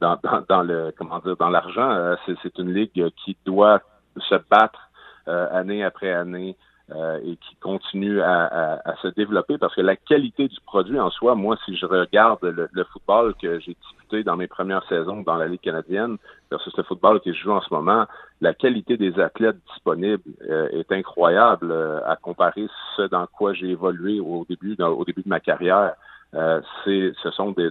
dans, 0.00 0.18
dans, 0.48 0.62
le 0.62 0.92
comment 0.98 1.20
dire 1.20 1.36
dans 1.36 1.50
l'argent. 1.50 2.16
c'est 2.26 2.58
une 2.58 2.74
ligue 2.74 3.08
qui 3.24 3.36
doit 3.44 3.80
se 4.28 4.34
battre 4.50 4.89
euh, 4.89 4.89
année 5.26 5.84
après 5.84 6.12
année 6.12 6.56
euh, 6.92 7.20
et 7.22 7.36
qui 7.36 7.54
continue 7.60 8.20
à, 8.20 8.82
se 9.00 9.06
développer 9.08 9.58
parce 9.58 9.76
que 9.76 9.80
la 9.80 9.94
qualité 9.94 10.48
du 10.48 10.60
produit 10.66 10.98
en 10.98 11.08
soi, 11.10 11.36
moi, 11.36 11.56
si 11.64 11.76
je 11.76 11.86
regarde 11.86 12.42
le, 12.42 12.84
football 12.84 13.34
que 13.40 13.60
j'ai 13.60 13.76
disputé 13.80 14.24
dans 14.24 14.36
mes 14.36 14.48
premières 14.48 14.82
saisons 14.88 15.20
dans 15.20 15.36
la 15.36 15.46
Ligue 15.46 15.60
canadienne 15.60 16.16
versus 16.50 16.76
le 16.76 16.82
football 16.82 17.20
que 17.20 17.32
je 17.32 17.42
joue 17.42 17.52
en 17.52 17.60
ce 17.60 17.72
moment, 17.72 18.06
la 18.40 18.54
qualité 18.54 18.96
des 18.96 19.20
athlètes 19.20 19.58
disponibles 19.72 20.22
euh, 20.48 20.68
est 20.70 20.90
incroyable 20.90 21.72
à 22.04 22.16
comparer 22.16 22.66
ce 22.96 23.02
dans 23.02 23.28
quoi 23.28 23.52
j'ai 23.52 23.68
évolué 23.68 24.18
au 24.18 24.44
début, 24.48 24.74
au 24.82 25.04
début 25.04 25.22
de 25.22 25.28
ma 25.28 25.38
carrière. 25.38 25.94
ce 26.32 27.30
sont 27.36 27.52
des, 27.52 27.70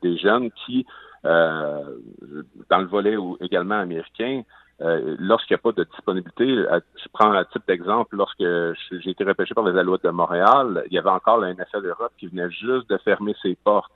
des 0.00 0.16
jeunes 0.16 0.50
qui, 0.64 0.86
dans 1.24 2.78
le 2.78 2.86
volet 2.86 3.16
également 3.42 3.80
américain, 3.80 4.44
euh, 4.82 5.16
lorsqu'il 5.18 5.54
n'y 5.54 5.60
a 5.60 5.62
pas 5.62 5.72
de 5.72 5.84
disponibilité, 5.84 6.44
je 6.46 7.08
prends 7.12 7.32
un 7.32 7.44
type 7.44 7.62
d'exemple, 7.66 8.16
lorsque 8.16 8.40
j'ai 8.40 9.10
été 9.10 9.24
repêché 9.24 9.54
par 9.54 9.64
les 9.64 9.78
Alouettes 9.78 10.04
de 10.04 10.10
Montréal, 10.10 10.84
il 10.86 10.92
y 10.92 10.98
avait 10.98 11.10
encore 11.10 11.38
la 11.38 11.52
NFL 11.54 11.86
Europe 11.86 12.12
qui 12.18 12.26
venait 12.26 12.50
juste 12.50 12.88
de 12.90 12.98
fermer 12.98 13.34
ses 13.42 13.56
portes. 13.64 13.90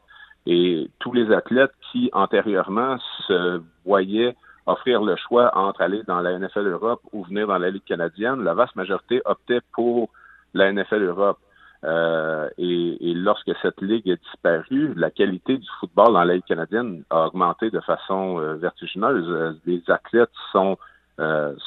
Et 0.46 0.88
tous 0.98 1.12
les 1.12 1.30
athlètes 1.32 1.72
qui, 1.92 2.08
antérieurement, 2.14 2.96
se 3.26 3.60
voyaient 3.84 4.34
offrir 4.66 5.02
le 5.02 5.16
choix 5.16 5.56
entre 5.56 5.82
aller 5.82 6.02
dans 6.06 6.20
la 6.20 6.38
NFL 6.38 6.66
Europe 6.66 7.00
ou 7.12 7.24
venir 7.24 7.46
dans 7.46 7.58
la 7.58 7.70
Ligue 7.70 7.84
canadienne, 7.84 8.42
la 8.42 8.54
vaste 8.54 8.76
majorité 8.76 9.20
optait 9.24 9.60
pour 9.72 10.08
la 10.54 10.72
NFL 10.72 11.02
Europe. 11.02 11.38
Euh, 11.84 12.48
et, 12.58 13.14
lorsque 13.14 13.50
cette 13.62 13.80
ligue 13.80 14.10
a 14.10 14.16
disparu, 14.16 14.92
la 14.96 15.10
qualité 15.10 15.56
du 15.56 15.66
football 15.78 16.12
dans 16.12 16.24
la 16.24 16.34
Ligue 16.34 16.44
canadienne 16.44 17.04
a 17.10 17.26
augmenté 17.26 17.70
de 17.70 17.80
façon 17.80 18.38
euh, 18.38 18.54
vertigineuse. 18.56 19.26
Euh, 19.28 19.52
les 19.66 19.82
athlètes 19.88 20.30
sont, 20.52 20.76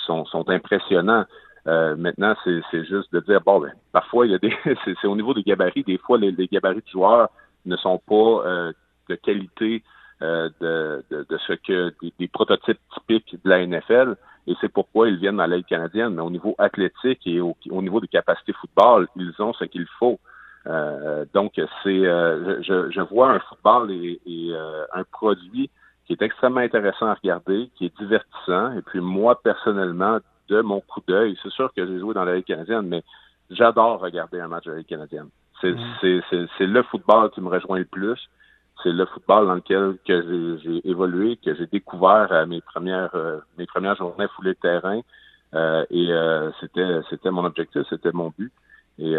sont, 0.05 0.25
sont 0.25 0.49
impressionnants. 0.49 1.25
maintenant, 1.65 2.35
c'est 2.43 2.85
juste 2.85 3.13
de 3.13 3.19
dire 3.21 3.41
bon, 3.41 3.59
ben, 3.59 3.71
parfois 3.91 4.25
il 4.25 4.31
y 4.31 4.35
a 4.35 4.39
des, 4.39 4.55
c'est 4.85 5.07
au 5.07 5.15
niveau 5.15 5.33
des 5.33 5.43
gabarits. 5.43 5.83
Des 5.83 5.97
fois, 5.97 6.17
les, 6.17 6.47
gabarits 6.47 6.81
de 6.81 6.91
joueurs 6.91 7.29
ne 7.65 7.75
sont 7.77 7.99
pas 7.99 8.71
de 9.09 9.15
qualité 9.15 9.83
de, 10.21 11.03
de, 11.11 11.25
de, 11.29 11.37
ce 11.47 11.53
que 11.53 11.93
des, 12.17 12.27
prototypes 12.27 12.79
typiques 12.95 13.35
de 13.43 13.49
la 13.49 13.65
NFL 13.65 14.15
et 14.47 14.53
c'est 14.59 14.71
pourquoi 14.71 15.07
ils 15.07 15.17
viennent 15.17 15.37
dans 15.37 15.45
la 15.45 15.57
Ligue 15.57 15.65
canadienne. 15.65 16.15
Mais 16.15 16.21
au 16.21 16.29
niveau 16.29 16.55
athlétique 16.57 17.25
et 17.25 17.39
au, 17.39 17.55
niveau 17.69 17.99
des 17.99 18.07
capacités 18.07 18.53
football, 18.53 19.07
ils 19.15 19.33
ont 19.39 19.53
ce 19.53 19.65
qu'il 19.65 19.87
faut. 19.99 20.19
Euh, 20.67 21.25
donc, 21.33 21.53
c'est, 21.55 21.89
euh, 21.89 22.61
je, 22.61 22.91
je, 22.91 23.01
vois 23.01 23.31
un 23.31 23.39
football 23.39 23.91
et, 23.91 24.19
euh, 24.27 24.85
un 24.93 25.03
produit 25.03 25.69
qui 26.05 26.13
est 26.13 26.21
extrêmement 26.21 26.59
intéressant 26.59 27.07
à 27.07 27.13
regarder, 27.13 27.69
qui 27.75 27.85
est 27.85 27.97
divertissant. 27.97 28.73
Et 28.77 28.81
puis 28.81 28.99
moi, 28.99 29.39
personnellement, 29.41 30.19
de 30.49 30.61
mon 30.61 30.81
coup 30.81 31.01
d'œil, 31.07 31.37
c'est 31.41 31.51
sûr 31.51 31.73
que 31.73 31.85
j'ai 31.85 31.99
joué 31.99 32.13
dans 32.13 32.25
la 32.25 32.35
Ligue 32.35 32.45
canadienne, 32.45 32.87
mais 32.87 33.03
j'adore 33.49 34.01
regarder 34.01 34.39
un 34.41 34.49
match 34.49 34.65
de 34.65 34.71
la 34.71 34.77
Ligue 34.79 34.87
canadienne. 34.87 35.29
C'est, 35.61 35.71
mm. 35.71 35.95
c'est, 36.01 36.21
c'est, 36.29 36.45
c'est 36.57 36.65
le 36.65 36.83
football 36.83 37.29
qui 37.31 37.39
me 37.39 37.49
rejoint 37.49 37.79
le 37.79 37.85
plus 37.85 38.19
c'est 38.81 38.91
le 38.91 39.05
football 39.05 39.47
dans 39.47 39.55
lequel 39.55 39.97
que 40.05 40.57
j'ai 40.63 40.89
évolué, 40.89 41.37
que 41.37 41.53
j'ai 41.55 41.67
découvert 41.67 42.31
à 42.31 42.45
mes 42.45 42.61
premières 42.61 43.13
euh, 43.15 43.39
mes 43.57 43.65
premières 43.65 43.95
journées 43.95 44.27
foulées 44.35 44.53
de 44.53 44.59
terrain. 44.59 45.01
Euh, 45.53 45.85
et 45.91 46.11
euh, 46.11 46.49
c'était 46.59 47.01
c'était 47.09 47.29
mon 47.29 47.45
objectif, 47.45 47.83
c'était 47.89 48.11
mon 48.11 48.33
but. 48.37 48.51
Et 48.99 49.15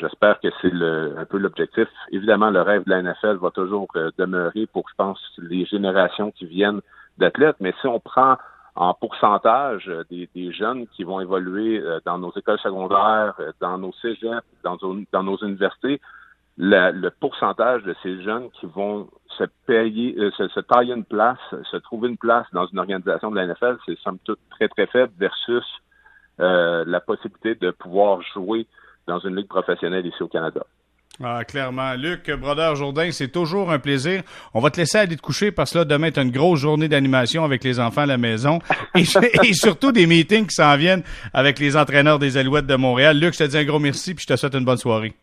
j'espère 0.00 0.40
que 0.40 0.48
c'est 0.60 0.72
un 0.72 1.24
peu 1.24 1.38
l'objectif. 1.38 1.86
Évidemment, 2.10 2.50
le 2.50 2.62
rêve 2.62 2.82
de 2.84 2.90
la 2.90 3.00
NFL 3.00 3.36
va 3.36 3.52
toujours 3.52 3.86
demeurer 4.18 4.66
pour, 4.66 4.88
je 4.88 4.94
pense, 4.96 5.20
les 5.38 5.64
générations 5.66 6.32
qui 6.32 6.46
viennent 6.46 6.80
d'athlètes. 7.16 7.54
Mais 7.60 7.72
si 7.80 7.86
on 7.86 8.00
prend 8.00 8.38
en 8.74 8.92
pourcentage 8.92 9.88
des, 10.10 10.28
des, 10.34 10.50
jeunes 10.50 10.88
qui 10.88 11.04
vont 11.04 11.20
évoluer 11.20 11.80
dans 12.04 12.18
nos 12.18 12.32
écoles 12.32 12.58
secondaires, 12.58 13.36
dans 13.60 13.78
nos 13.78 13.92
cégeps, 14.02 14.42
dans, 14.64 14.76
dans 15.12 15.22
nos 15.22 15.36
universités, 15.36 16.00
le 16.58 17.08
pourcentage 17.10 17.82
de 17.82 17.94
ces 18.02 18.22
jeunes 18.22 18.50
qui 18.60 18.66
vont 18.66 19.08
se 19.36 19.44
payer, 19.66 20.14
euh, 20.18 20.30
se, 20.32 20.60
tailler 20.60 20.94
une 20.94 21.04
place, 21.04 21.38
se 21.70 21.76
trouver 21.76 22.08
une 22.08 22.16
place 22.16 22.46
dans 22.52 22.66
une 22.66 22.78
organisation 22.78 23.30
de 23.30 23.36
la 23.36 23.46
NFL, 23.46 23.76
c'est 23.84 23.98
somme 23.98 24.18
toute 24.24 24.38
très, 24.50 24.68
très 24.68 24.86
faible 24.86 25.12
versus 25.18 25.64
euh, 26.40 26.84
la 26.86 27.00
possibilité 27.00 27.54
de 27.54 27.70
pouvoir 27.70 28.22
jouer 28.34 28.66
dans 29.06 29.18
une 29.18 29.36
ligue 29.36 29.48
professionnelle 29.48 30.06
ici 30.06 30.22
au 30.22 30.28
Canada. 30.28 30.64
Ah, 31.22 31.44
clairement. 31.44 31.94
Luc, 31.94 32.30
Brodeur 32.30 32.76
Jourdain, 32.76 33.10
c'est 33.10 33.28
toujours 33.28 33.70
un 33.70 33.78
plaisir. 33.78 34.22
On 34.52 34.60
va 34.60 34.68
te 34.68 34.76
laisser 34.76 34.98
aller 34.98 35.16
te 35.16 35.22
coucher 35.22 35.50
parce 35.50 35.72
que 35.72 35.78
là, 35.78 35.84
demain, 35.86 36.10
tu 36.10 36.20
une 36.20 36.30
grosse 36.30 36.60
journée 36.60 36.88
d'animation 36.88 37.42
avec 37.42 37.64
les 37.64 37.80
enfants 37.80 38.02
à 38.02 38.06
la 38.06 38.18
maison 38.18 38.58
et, 38.94 39.04
et 39.42 39.54
surtout 39.54 39.92
des 39.92 40.06
meetings 40.06 40.46
qui 40.46 40.54
s'en 40.54 40.76
viennent 40.76 41.02
avec 41.32 41.58
les 41.58 41.74
entraîneurs 41.74 42.18
des 42.18 42.36
Alouettes 42.36 42.66
de 42.66 42.76
Montréal. 42.76 43.18
Luc, 43.18 43.32
je 43.32 43.38
te 43.38 43.44
dis 43.44 43.56
un 43.56 43.64
gros 43.64 43.78
merci 43.78 44.14
puis 44.14 44.24
je 44.28 44.34
te 44.34 44.38
souhaite 44.38 44.54
une 44.54 44.64
bonne 44.66 44.76
soirée. 44.76 45.14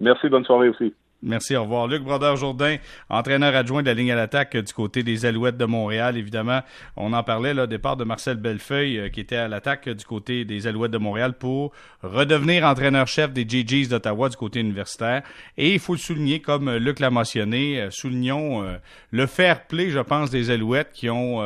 Merci, 0.00 0.28
bonne 0.28 0.44
soirée 0.44 0.68
aussi. 0.68 0.94
Merci, 1.22 1.54
au 1.54 1.64
revoir. 1.64 1.86
Luc 1.86 2.02
Brodeur-Jourdain, 2.02 2.76
entraîneur 3.10 3.54
adjoint 3.54 3.82
de 3.82 3.88
la 3.88 3.94
ligne 3.94 4.12
à 4.12 4.16
l'attaque 4.16 4.56
du 4.56 4.72
côté 4.72 5.02
des 5.02 5.26
Alouettes 5.26 5.58
de 5.58 5.66
Montréal, 5.66 6.16
évidemment. 6.16 6.62
On 6.96 7.12
en 7.12 7.22
parlait, 7.22 7.52
au 7.58 7.66
départ 7.66 7.98
de 7.98 8.04
Marcel 8.04 8.38
Bellefeuille, 8.38 8.98
euh, 8.98 9.08
qui 9.10 9.20
était 9.20 9.36
à 9.36 9.46
l'attaque 9.46 9.90
du 9.90 10.04
côté 10.06 10.46
des 10.46 10.66
Alouettes 10.66 10.92
de 10.92 10.98
Montréal 10.98 11.34
pour 11.34 11.72
redevenir 12.02 12.64
entraîneur-chef 12.64 13.34
des 13.34 13.46
GGs 13.46 13.88
d'Ottawa 13.88 14.30
du 14.30 14.36
côté 14.38 14.60
universitaire. 14.60 15.22
Et 15.58 15.74
il 15.74 15.78
faut 15.78 15.92
le 15.92 15.98
souligner, 15.98 16.40
comme 16.40 16.74
Luc 16.76 17.00
l'a 17.00 17.10
mentionné, 17.10 17.82
euh, 17.82 17.90
soulignons 17.90 18.62
euh, 18.62 18.76
le 19.10 19.26
fair 19.26 19.66
play, 19.66 19.90
je 19.90 20.00
pense, 20.00 20.30
des 20.30 20.50
Alouettes 20.50 20.92
qui 20.94 21.10
ont 21.10 21.40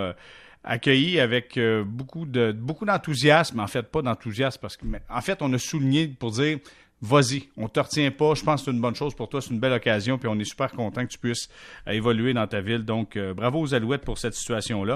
accueilli 0.62 1.20
avec 1.20 1.58
beaucoup 1.84 2.25
de 2.25 2.52
beaucoup 2.52 2.87
d'enthousiasme, 2.87 3.61
en 3.61 3.66
fait 3.66 3.82
pas 3.82 4.02
d'enthousiasme 4.02 4.58
parce 4.61 4.76
que 4.76 4.87
en 5.11 5.20
fait 5.20 5.42
on 5.42 5.52
a 5.52 5.58
souligné 5.58 6.08
pour 6.08 6.30
dire 6.30 6.58
vas-y, 7.04 7.49
on 7.56 7.68
te 7.68 7.80
retient 7.80 8.11
pas. 8.11 8.34
Je 8.34 8.42
pense 8.42 8.61
que 8.61 8.64
c'est 8.66 8.70
une 8.70 8.80
bonne 8.80 8.94
chose 8.94 9.14
pour 9.14 9.28
toi, 9.28 9.40
c'est 9.40 9.50
une 9.50 9.61
belle 9.61 9.73
occasion, 9.73 10.18
puis 10.18 10.28
on 10.28 10.38
est 10.38 10.44
super 10.44 10.73
content 10.73 11.02
que 11.02 11.11
tu 11.11 11.18
puisses 11.18 11.49
euh, 11.87 11.92
évoluer 11.92 12.32
dans 12.32 12.46
ta 12.46 12.61
ville. 12.61 12.84
Donc, 12.84 13.16
euh, 13.16 13.34
bravo 13.34 13.61
aux 13.61 13.75
Alouettes 13.75 14.04
pour 14.04 14.18
cette 14.18 14.34
situation-là. 14.34 14.92